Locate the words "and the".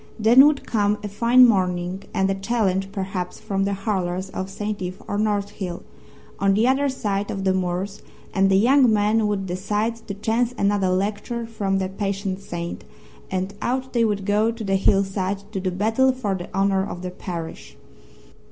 8.33-8.55